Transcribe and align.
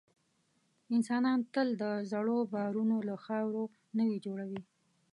انسانان 0.95 1.39
تل 1.53 1.67
د 1.81 1.83
زړو 2.11 2.37
باورونو 2.53 2.97
له 3.09 3.15
خاورو 3.25 3.63
نوي 3.99 4.17
جوړوي. 4.25 4.61